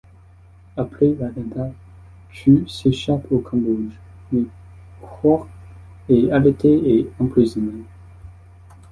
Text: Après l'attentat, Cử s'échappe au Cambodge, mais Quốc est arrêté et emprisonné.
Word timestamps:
Après 0.77 1.13
l'attentat, 1.19 1.69
Cử 2.31 2.65
s'échappe 2.67 3.31
au 3.31 3.37
Cambodge, 3.37 3.93
mais 4.31 4.45
Quốc 4.99 5.47
est 6.09 6.31
arrêté 6.31 6.73
et 6.97 7.09
emprisonné. 7.19 7.83